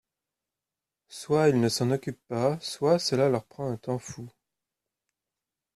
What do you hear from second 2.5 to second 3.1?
soit